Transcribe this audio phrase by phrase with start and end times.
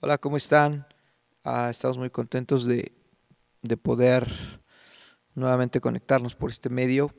[0.00, 0.86] Hola, ¿cómo están?
[1.42, 2.92] Ah, estamos muy contentos de,
[3.62, 4.30] de, poder
[5.34, 7.12] nuevamente conectarnos por este medio.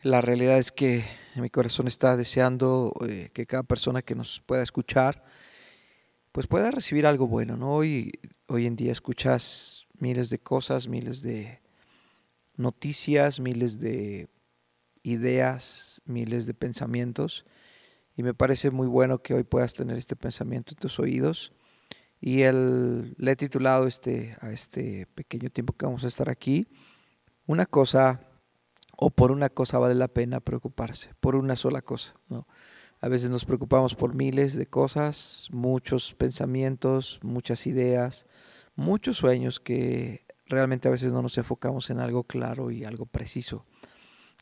[0.00, 1.04] La realidad es que
[1.36, 5.22] mi corazón está deseando eh, que cada persona que nos pueda escuchar
[6.32, 7.74] pues pueda recibir algo bueno, ¿no?
[7.74, 8.10] Hoy,
[8.46, 11.60] hoy en día escuchas miles de cosas, miles de
[12.56, 14.30] noticias, miles de
[15.02, 17.44] ideas, miles de pensamientos
[18.16, 21.52] y me parece muy bueno que hoy puedas tener este pensamiento en tus oídos
[22.20, 26.68] y él, le he titulado este, a este pequeño tiempo que vamos a estar aquí,
[27.46, 28.20] una cosa
[28.96, 32.14] o por una cosa vale la pena preocuparse, por una sola cosa.
[32.28, 32.48] ¿no?
[33.00, 38.26] A veces nos preocupamos por miles de cosas, muchos pensamientos, muchas ideas,
[38.74, 43.64] muchos sueños que realmente a veces no nos enfocamos en algo claro y algo preciso.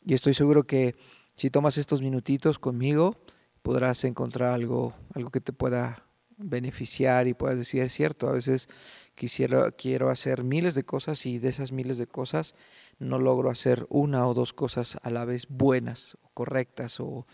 [0.03, 0.95] Y estoy seguro que
[1.35, 3.17] si tomas estos minutitos conmigo,
[3.61, 6.06] podrás encontrar algo, algo que te pueda
[6.37, 8.69] beneficiar y puedas decir, es cierto, a veces
[9.15, 12.55] quisiera, quiero hacer miles de cosas y de esas miles de cosas
[12.99, 17.27] no logro hacer una o dos cosas a la vez buenas o correctas o,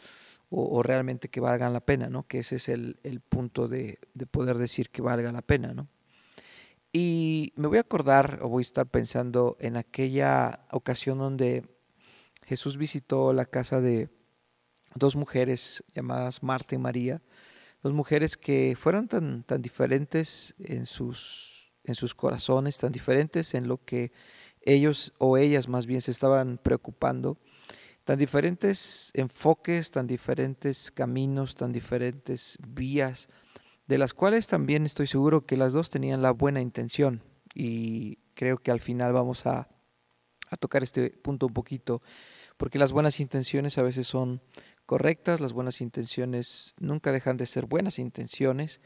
[0.50, 2.28] o, realmente que valgan la pena, ¿no?
[2.28, 5.88] Que ese es el, el punto de, de, poder decir que valga la pena, ¿no?
[6.92, 11.66] Y me voy a acordar o voy a estar pensando en aquella ocasión donde
[12.46, 14.10] Jesús visitó la casa de
[14.94, 17.22] dos mujeres llamadas Marta y María,
[17.84, 23.68] dos mujeres que fueron tan, tan diferentes en sus, en sus corazones, tan diferentes en
[23.68, 24.14] lo que
[24.62, 27.38] ellos o ellas más bien se estaban preocupando,
[28.06, 33.28] tan diferentes enfoques, tan diferentes caminos, tan diferentes vías,
[33.88, 37.22] de las cuales también estoy seguro que las dos tenían la buena intención.
[37.54, 39.68] Y creo que al final vamos a,
[40.50, 42.02] a tocar este punto un poquito,
[42.56, 44.42] porque las buenas intenciones a veces son
[44.86, 48.82] correctas, las buenas intenciones nunca dejan de ser buenas intenciones,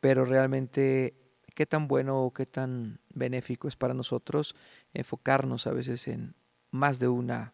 [0.00, 1.14] pero realmente
[1.54, 4.54] qué tan bueno o qué tan benéfico es para nosotros
[4.92, 6.34] enfocarnos a veces en
[6.70, 7.52] más de una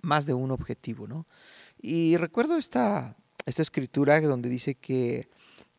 [0.00, 1.26] más de un objetivo, ¿no?
[1.80, 3.16] Y recuerdo esta
[3.46, 5.28] esta escritura donde dice que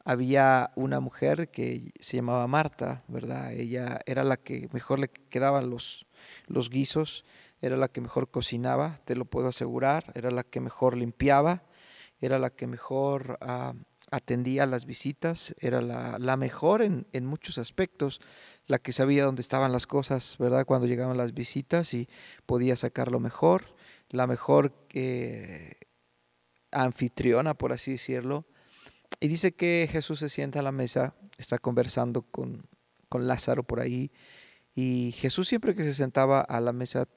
[0.04, 3.54] había una mujer que se llamaba Marta, ¿verdad?
[3.54, 6.08] Ella era la que mejor le quedaban los,
[6.48, 7.26] los guisos
[7.62, 11.64] era la que mejor cocinaba, te lo puedo asegurar, era la que mejor limpiaba,
[12.22, 13.74] era la que mejor uh,
[14.12, 18.22] atendía las visitas, era la, mejor en, en, muchos aspectos,
[18.66, 20.66] la que sabía dónde estaban las cosas, ¿verdad?
[20.66, 22.10] Cuando llegaban las visitas y
[22.46, 23.76] podía sacarlo mejor,
[24.10, 25.76] la mejor eh,
[26.72, 28.46] anfitriona, por así decirlo.
[29.20, 32.68] Y dice que Jesús se sienta a la mesa, está conversando con,
[33.10, 34.12] con Lázaro por ahí,
[34.76, 37.08] y Jesús siempre que se sentaba a la mesa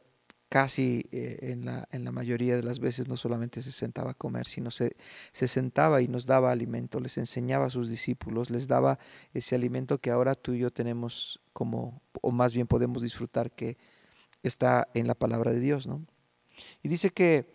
[0.52, 4.14] casi eh, en, la, en, la, mayoría de las veces no solamente se sentaba a
[4.14, 4.96] comer, sino se,
[5.32, 8.98] se sentaba y nos daba alimento, les enseñaba a sus discípulos, les daba
[9.32, 13.78] ese alimento que ahora tú y yo tenemos como, o más bien podemos disfrutar que
[14.42, 16.04] está en la palabra de Dios, ¿no?
[16.82, 17.46] Y dice que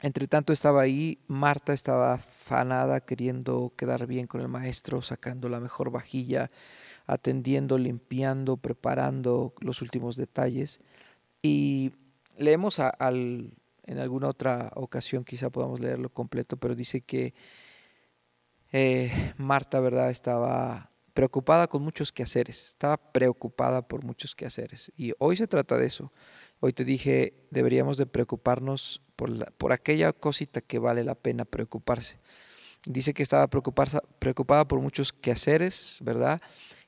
[0.00, 5.60] entre tanto estaba ahí, Marta estaba afanada, queriendo quedar bien con el maestro, sacando la
[5.60, 6.50] mejor vajilla,
[7.06, 10.80] atendiendo, limpiando, preparando los últimos detalles.
[11.42, 11.92] Y
[12.38, 17.34] leemos al, en alguna otra ocasión, quizá podamos leerlo completo, pero dice que
[18.72, 24.92] eh, Marta, ¿verdad?, estaba preocupada con muchos quehaceres, estaba preocupada por muchos quehaceres.
[24.96, 26.12] Y hoy se trata de eso.
[26.58, 31.44] Hoy te dije, deberíamos de preocuparnos por, la, por aquella cosita que vale la pena
[31.44, 32.18] preocuparse.
[32.84, 36.42] Dice que estaba preocupada por muchos quehaceres, ¿verdad?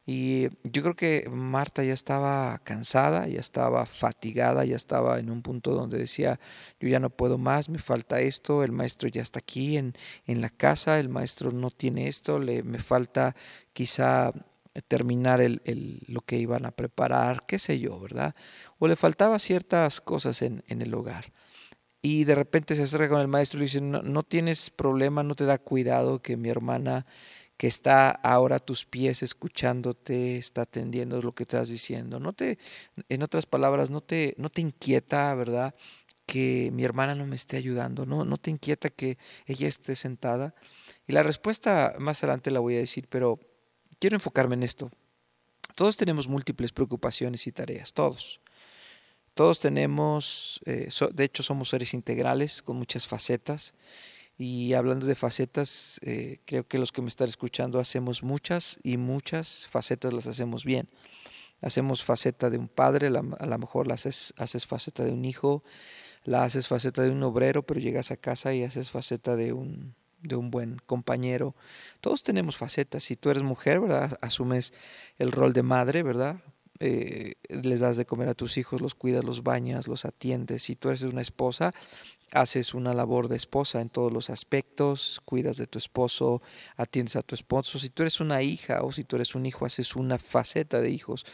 [0.08, 5.42] Y yo creo que Marta ya estaba cansada, ya estaba fatigada, ya estaba en un
[5.42, 6.38] punto donde decía,
[6.78, 9.94] yo ya no puedo más, me falta esto, el maestro ya está aquí en,
[10.26, 13.34] en la casa, el maestro no tiene esto, le, me falta
[13.72, 14.32] quizá
[14.86, 18.36] terminar el, el, lo que iban a preparar, qué sé yo, ¿verdad?
[18.78, 21.32] O le faltaba ciertas cosas en, en el hogar.
[22.00, 25.24] Y de repente se acerca con el maestro y le dice, no, no tienes problema,
[25.24, 27.06] no te da cuidado que mi hermana
[27.56, 32.20] que está ahora a tus pies escuchándote, está atendiendo lo que estás diciendo.
[32.20, 32.58] No te,
[33.08, 35.74] en otras palabras, no te, no te inquieta, ¿verdad?
[36.26, 39.16] Que mi hermana no me esté ayudando, no, no te inquieta que
[39.46, 40.54] ella esté sentada.
[41.06, 43.40] Y la respuesta más adelante la voy a decir, pero
[43.98, 44.90] quiero enfocarme en esto.
[45.74, 48.40] Todos tenemos múltiples preocupaciones y tareas, todos.
[49.32, 53.74] Todos tenemos, eh, de hecho somos seres integrales con muchas facetas
[54.38, 58.98] y hablando de facetas, eh, creo que los que me están escuchando hacemos muchas y
[58.98, 60.88] muchas facetas las hacemos bien.
[61.62, 65.64] Hacemos faceta de un padre, a lo mejor la haces, haces faceta de un hijo,
[66.24, 69.94] la haces faceta de un obrero, pero llegas a casa y haces faceta de un,
[70.20, 71.56] de un buen compañero.
[72.00, 73.04] Todos tenemos facetas.
[73.04, 74.18] Si tú eres mujer, ¿verdad?
[74.20, 74.74] Asumes
[75.16, 76.36] el rol de madre, ¿verdad?
[76.78, 80.64] Eh, les das de comer a tus hijos, los cuidas, los bañas, los atiendes.
[80.64, 81.72] Si tú eres una esposa,
[82.32, 86.42] haces una labor de esposa en todos los aspectos, cuidas de tu esposo,
[86.76, 87.78] atiendes a tu esposo.
[87.78, 90.90] Si tú eres una hija o si tú eres un hijo, haces una faceta de
[90.90, 91.24] hijos.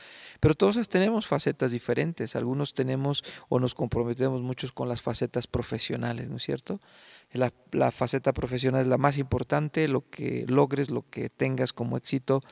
[0.41, 2.37] Pero todos tenemos facetas diferentes.
[2.37, 6.81] Algunos tenemos o nos comprometemos muchos con las facetas profesionales, ¿no es cierto?
[7.33, 12.43] La, faceta profesional es la más importante, lo que logres, lo que tengas como éxito,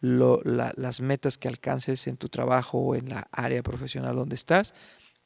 [0.00, 4.74] las metas que alcances en tu trabajo o en la área profesional donde estás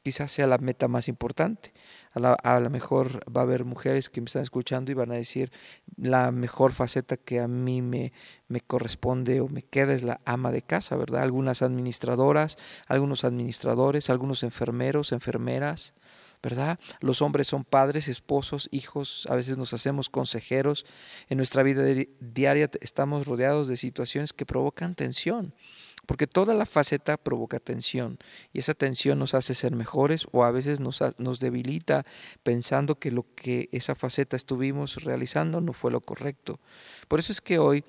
[0.03, 1.73] quizás sea la meta más importante.
[2.13, 5.51] A lo mejor va a haber mujeres que me están escuchando y van a decir,
[5.97, 8.13] la mejor faceta que a mí me,
[8.47, 11.23] me corresponde o me queda es la ama de casa, ¿verdad?
[11.23, 12.57] Algunas administradoras,
[12.87, 15.95] algunos administradores, algunos enfermeros, enfermeras,
[16.43, 16.77] ¿verdad?
[16.99, 20.85] Los hombres son padres, esposos, hijos, a veces nos hacemos consejeros.
[21.29, 21.83] En nuestra vida
[22.19, 25.55] diaria estamos rodeados de situaciones que provocan tensión
[26.05, 28.17] porque toda la faceta provoca tensión
[28.51, 32.05] y esa tensión nos hace ser mejores o a veces nos, nos, debilita
[32.43, 36.59] pensando que lo que esa faceta estuvimos realizando no fue lo correcto.
[37.07, 37.85] Por eso es que hoy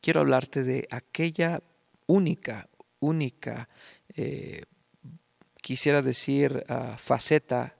[0.00, 1.60] quiero hablarte de aquella
[2.06, 2.68] única,
[3.00, 3.68] única,
[4.16, 4.62] eh,
[5.60, 7.76] quisiera decir, uh, faceta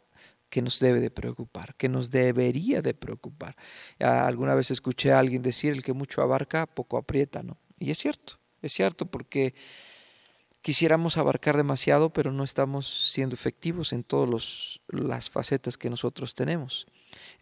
[0.48, 3.56] que nos debe de preocupar, que nos debería de preocupar.
[4.00, 7.58] Uh, alguna vez escuché a alguien decir, el que mucho abarca, poco aprieta, ¿no?
[7.78, 8.38] Y es cierto.
[8.64, 9.54] Es cierto, porque
[10.62, 16.86] quisiéramos abarcar demasiado, pero no estamos siendo efectivos en todas las facetas que nosotros tenemos.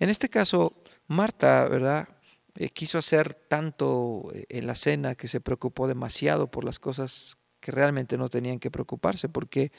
[0.01, 0.75] En este caso,
[1.07, 2.09] Marta, ¿verdad?
[2.57, 7.39] Eh, quiso hacer tanto eh, en la cena que se preocupó demasiado por las cosas
[7.61, 9.71] que realmente no tenían que preocuparse, porque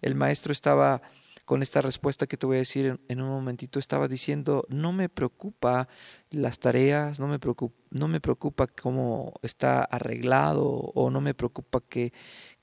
[0.00, 1.02] el maestro estaba
[1.46, 5.08] con esta respuesta que te voy a decir en, un momentito, estaba diciendo, no me
[5.08, 5.88] preocupa
[6.30, 11.80] las tareas, no me preocupa, no me preocupa cómo está arreglado o no me preocupa
[11.88, 12.12] que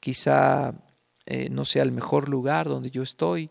[0.01, 0.75] quizá
[1.25, 3.50] eh, no sea el mejor lugar donde yo estoy,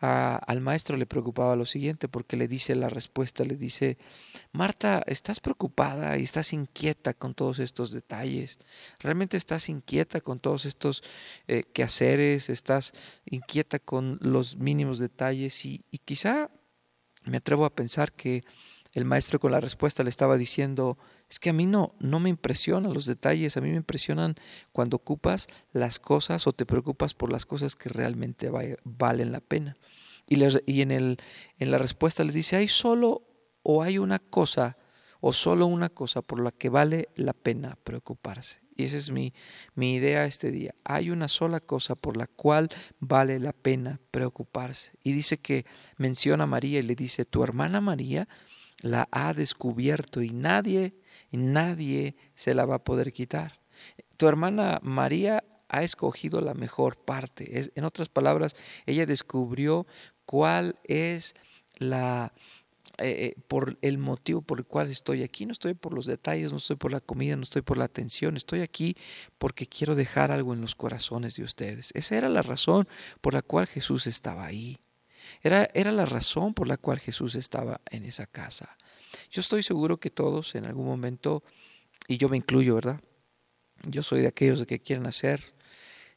[0.00, 3.98] al maestro le preocupaba lo siguiente porque le dice la respuesta, le dice,
[4.52, 8.58] Marta, estás preocupada y estás inquieta con todos estos detalles,
[9.00, 11.02] realmente estás inquieta con todos estos
[11.48, 12.92] eh, quehaceres, estás
[13.26, 16.50] inquieta con los mínimos detalles y, y quizá
[17.24, 18.44] me atrevo a pensar que
[18.94, 20.96] el maestro con la respuesta le estaba diciendo,
[21.28, 24.36] es que a mí no, no me impresionan los detalles, a mí me impresionan
[24.72, 28.50] cuando ocupas las cosas o te preocupas por las cosas que realmente
[28.84, 29.76] valen la pena.
[30.26, 31.18] Y, y en, el,
[31.58, 33.22] en la respuesta les dice, hay solo
[33.62, 34.78] o hay una cosa
[35.20, 38.60] o solo una cosa por la que vale la pena preocuparse.
[38.76, 39.34] Y esa es mi,
[39.74, 40.72] mi idea este día.
[40.84, 42.68] Hay una sola cosa por la cual
[43.00, 44.92] vale la pena preocuparse.
[45.02, 45.66] Y dice que
[45.96, 48.28] menciona a María y le dice, tu hermana María
[48.80, 50.94] la ha descubierto y nadie
[51.36, 53.60] nadie se la va a poder quitar.
[54.16, 57.58] Tu hermana María ha escogido la mejor parte.
[57.58, 59.86] Es, en otras palabras, ella descubrió
[60.24, 61.34] cuál es
[61.76, 62.32] la
[63.00, 65.46] eh, eh, por el motivo por el cual estoy aquí.
[65.46, 68.36] No estoy por los detalles, no estoy por la comida, no estoy por la atención.
[68.36, 68.96] Estoy aquí
[69.38, 71.90] porque quiero dejar algo en los corazones de ustedes.
[71.94, 72.88] Esa era la razón
[73.20, 74.80] por la cual Jesús estaba ahí.
[75.42, 78.77] Era, era la razón por la cual Jesús estaba en esa casa.
[79.30, 81.42] Yo estoy seguro que todos en algún momento,
[82.06, 83.00] y yo me incluyo, ¿verdad?
[83.84, 85.54] Yo soy de aquellos que quieren hacer,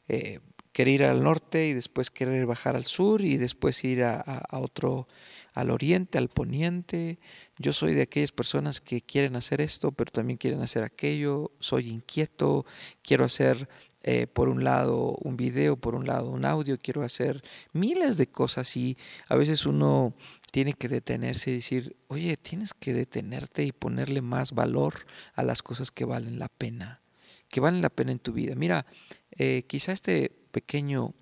[0.08, 0.40] eh,
[0.72, 5.06] querer ir al norte y después querer bajar al sur y después ir a, otro,
[5.52, 7.18] al oriente, al poniente.
[7.58, 11.52] Yo soy de aquellas personas que quieren hacer esto, pero también quieren hacer aquello.
[11.60, 12.64] Soy inquieto,
[13.02, 13.68] quiero hacer
[14.02, 18.26] eh, por un lado un video, por un lado un audio, quiero hacer miles de
[18.26, 18.96] cosas y
[19.28, 20.14] a veces uno
[20.52, 25.62] tiene que detenerse y decir, oye, tienes que detenerte y ponerle más valor a las
[25.62, 27.00] cosas que valen la pena,
[27.48, 28.54] que valen la pena en tu vida.
[28.54, 28.84] Mira,
[29.30, 31.14] eh, quizá este pequeño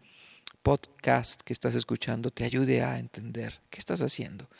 [0.64, 4.50] podcast que estás escuchando te ayude a entender qué estás haciendo,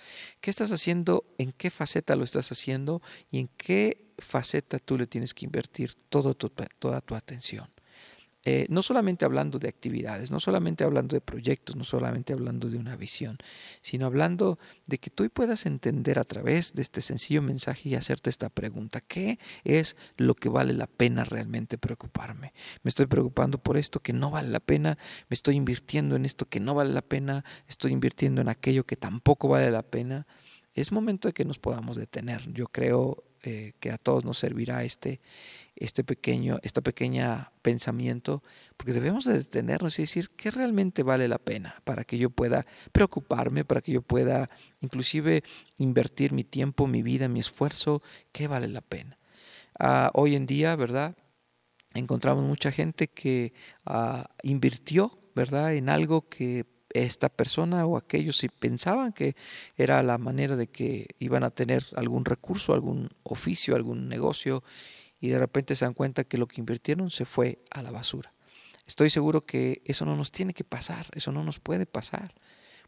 [0.41, 5.09] qué estás haciendo, en qué faceta lo estás haciendo y en qué faceta tú le
[5.09, 7.69] tienes que invertir todo toda tu atención.
[8.47, 12.79] Eh, no solamente hablando de actividades, no solamente hablando de proyectos, no solamente hablando de
[12.79, 13.37] una visión,
[13.83, 18.31] sino hablando de que tú puedas entender a través de este sencillo mensaje y hacerte
[18.31, 22.55] esta pregunta, ¿qué es lo que vale la pena realmente preocuparme?
[22.83, 24.97] Me estoy preocupando por esto que no vale la pena,
[25.29, 28.97] me estoy invirtiendo en esto que no vale la pena, estoy invirtiendo en aquello que
[28.97, 30.27] tampoco vale la pena.
[30.73, 32.51] Es momento de que nos podamos detener.
[32.53, 35.21] Yo creo eh, que a todos nos servirá este,
[35.77, 38.43] este pequeño, esta pequeña pensamiento,
[38.77, 42.67] porque debemos de detenernos y decir qué realmente vale la pena para que yo pueda
[42.93, 45.43] preocuparme, para que yo pueda inclusive
[45.79, 49.19] invertir mi tiempo, mi vida, mi esfuerzo, qué vale la pena.
[49.79, 51.17] Ah, hoy en día, ¿verdad?
[51.95, 53.55] Encontramos mucha gente que
[53.87, 55.75] ah, invirtió, ¿verdad?
[55.75, 59.37] En algo que esta persona o aquellos pensaban que
[59.77, 64.63] era la manera de que iban a tener algún recurso, algún oficio, algún negocio
[65.21, 68.33] y de repente se dan cuenta que lo que invirtieron se fue a la basura.
[68.87, 72.35] Estoy seguro que eso no nos tiene que pasar, eso no nos puede pasar,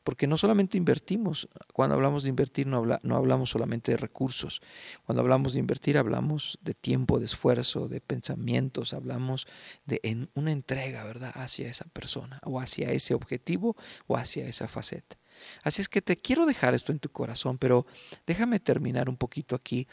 [0.04, 4.60] porque no solamente invertimos, cuando hablamos de invertir no, no hablamos solamente de recursos,
[5.04, 9.46] cuando hablamos de invertir hablamos de tiempo, de esfuerzo, de pensamientos, hablamos
[9.86, 14.68] de en una entrega, ¿verdad?, hacia esa persona o hacia ese objetivo o hacia esa
[14.68, 15.18] faceta.
[15.62, 17.86] Así es que te quiero dejar esto en tu corazón, pero
[18.26, 19.88] déjame terminar un poquito aquí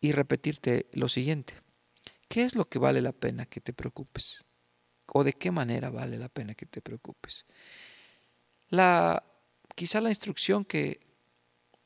[0.00, 1.54] y repetirte lo siguiente.
[2.28, 4.44] ¿Qué es lo que vale la pena que te preocupes?
[5.06, 7.46] ¿O de qué manera vale la pena que te preocupes?
[8.68, 9.22] La,
[9.74, 11.00] quizá la instrucción que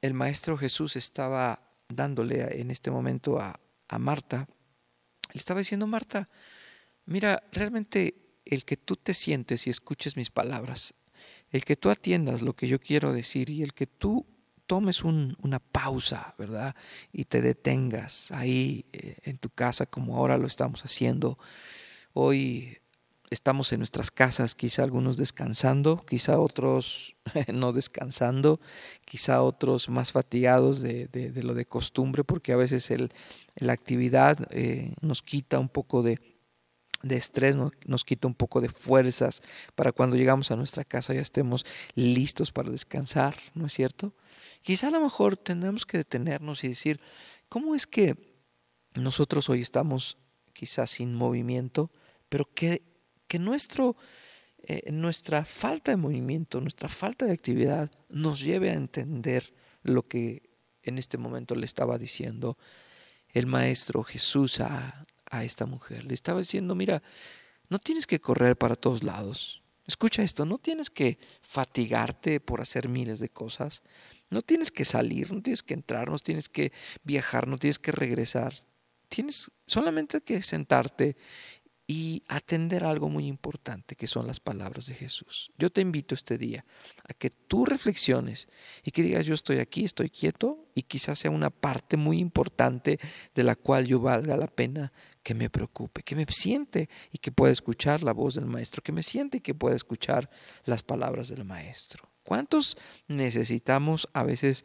[0.01, 4.49] el Maestro Jesús estaba dándole en este momento a, a Marta,
[5.33, 6.29] le estaba diciendo, Marta,
[7.07, 10.95] mira, realmente el que tú te sientes y escuches mis palabras,
[11.51, 14.27] el que tú atiendas lo que yo quiero decir y el que tú
[14.67, 16.77] tomes una pausa, ¿verdad?
[17.13, 21.37] Y te detengas ahí eh, en tu casa como ahora lo estamos haciendo.
[22.13, 22.79] Hoy
[23.31, 27.17] estamos en nuestras casas, quizá algunos descansando, quizá otros
[27.53, 28.61] no descansando,
[29.05, 31.09] quizá otros más fatigados de,
[31.43, 33.13] lo de costumbre, porque a veces el,
[33.55, 36.19] la actividad eh, nos quita un poco de,
[37.03, 39.43] de estrés, nos, quita un poco de fuerzas
[39.75, 44.13] para cuando llegamos a nuestra casa ya estemos listos para descansar, ¿no es cierto?
[44.61, 47.01] Quizá a lo mejor tendremos que detenernos y decir,
[47.49, 48.17] ¿cómo es que
[48.95, 50.19] nosotros hoy estamos
[50.53, 51.91] quizás sin movimiento,
[52.29, 52.83] pero que,
[53.31, 53.97] que nuestro,
[54.65, 60.51] eh, nuestra falta de movimiento, nuestra falta de actividad nos lleve a entender lo que
[60.83, 62.59] en este momento le estaba diciendo
[63.29, 66.07] el Maestro Jesús a, a esta mujer.
[66.07, 67.05] Le estaba diciendo, mira,
[67.69, 69.63] no tienes que correr para todos lados.
[69.87, 73.85] Escucha esto, no tienes que fatigarte por hacer miles de cosas.
[74.29, 76.73] No tienes que salir, no tienes que entrar, no tienes que
[77.05, 78.55] viajar, no tienes que regresar.
[79.09, 81.17] Tienes solamente que sentarte
[81.93, 85.51] y atender algo muy importante que son las palabras de Jesús.
[85.59, 86.65] Yo te invito este día
[87.03, 88.47] a que tú reflexiones
[88.85, 93.01] y que digas yo estoy aquí, estoy quieto y quizás sea una parte muy importante
[93.35, 94.93] de la cual yo valga la pena
[95.25, 98.93] que me preocupe, que me siente y que pueda escuchar la voz del maestro, que
[98.93, 100.31] me siente y que pueda escuchar
[100.67, 102.09] las palabras del maestro.
[102.23, 102.79] ¿Cuántos
[103.09, 104.65] necesitamos a veces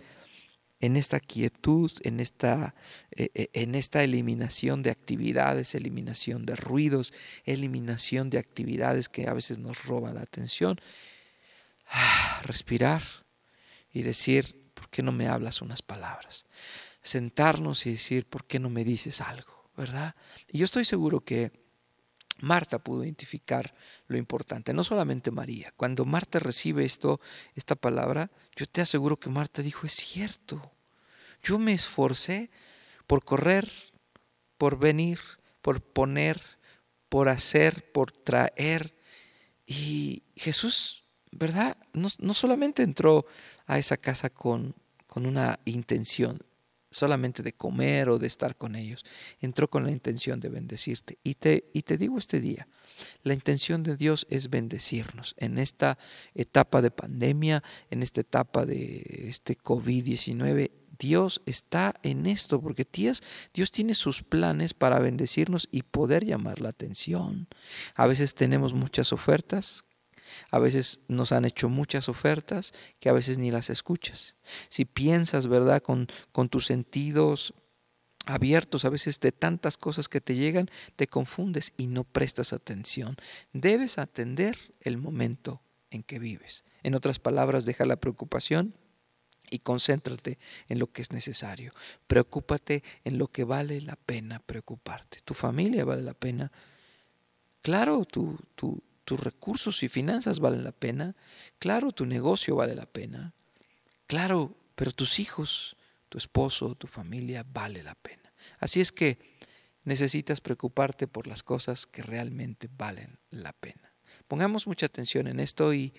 [0.80, 2.76] en esta quietud, en esta,
[3.12, 7.14] eh, eh, en esta eliminación de actividades, eliminación de ruidos,
[7.46, 10.80] eliminación de actividades que a veces nos roban la atención?
[11.88, 13.04] Ah, respirar
[13.92, 16.46] y decir, ¿por qué no me hablas unas palabras?
[17.02, 19.70] Sentarnos y decir, ¿por qué no me dices algo?
[19.78, 20.16] ¿Verdad?
[20.52, 21.65] Y yo estoy seguro que
[22.40, 23.74] Marta pudo identificar
[24.08, 25.74] lo importante, no solamente María.
[25.78, 27.20] Cuando Marta recibe esto,
[27.56, 30.72] esta palabra, yo te aseguro que Marta dijo, es cierto,
[31.42, 32.50] yo me esforcé
[33.08, 33.72] por correr,
[34.58, 35.20] por venir,
[35.62, 36.42] por poner,
[37.10, 38.96] por hacer, por traer.
[39.66, 41.78] Y Jesús, ¿verdad?
[41.94, 43.26] No, no solamente entró
[43.66, 44.76] a esa casa con,
[45.08, 46.40] con una intención,
[46.96, 49.06] solamente de comer o de estar con ellos.
[49.42, 51.20] Entró con la intención de bendecirte.
[51.24, 52.68] Y te, y te digo este día,
[53.24, 55.98] la intención de Dios es bendecirnos en esta
[56.34, 60.72] etapa de pandemia, en esta etapa de este COVID-19.
[60.98, 63.22] Dios está en esto porque Dios,
[63.54, 67.50] Dios tiene sus planes para bendecirnos y poder llamar la atención.
[67.96, 69.84] A veces tenemos muchas ofertas
[70.52, 74.36] a veces nos han hecho muchas ofertas que a veces ni las escuchas.
[74.70, 77.54] Si piensas, ¿verdad?, con, con tus sentidos
[78.26, 83.16] abiertos a veces de tantas cosas que te llegan, te confundes y no prestas atención.
[83.54, 86.66] Debes atender el momento en que vives.
[86.84, 88.76] En otras palabras, deja la preocupación
[89.50, 91.72] y concéntrate en lo que es necesario.
[92.08, 95.20] Preocúpate en lo que vale la pena preocuparte.
[95.24, 96.52] Tu familia vale la pena.
[97.62, 101.16] Claro, tu, tu, tus recursos y finanzas valen la pena,
[101.60, 103.34] claro, tu negocio vale la pena,
[104.08, 105.78] claro, pero tus hijos,
[106.10, 108.34] tu esposo, tu familia vale la pena.
[108.60, 109.38] Así es que
[109.84, 113.94] necesitas preocuparte por las cosas que realmente valen la pena.
[114.28, 115.94] Pongamos mucha atención en esto y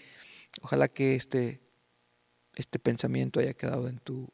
[0.61, 1.61] ojalá que este,
[2.55, 4.33] este pensamiento haya quedado en tu,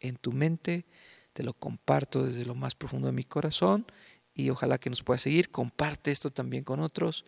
[0.00, 0.86] en tu mente
[1.32, 3.86] te lo comparto desde lo más profundo de mi corazón
[4.34, 5.50] y ojalá que nos puedas seguir.
[5.50, 7.24] Comparte esto también con otros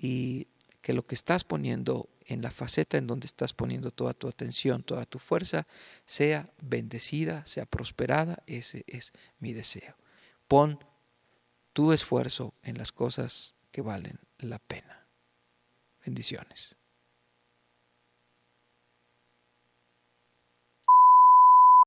[0.00, 0.48] y
[0.80, 4.82] que lo que estás poniendo en la faceta en donde estás poniendo toda tu atención,
[4.82, 5.66] toda tu fuerza,
[6.06, 8.42] sea bendecida, sea prosperada.
[8.46, 9.96] Ese es mi deseo.
[10.48, 10.82] Pon
[11.74, 15.06] tu esfuerzo en las cosas que valen la pena.
[16.04, 16.76] Bendiciones.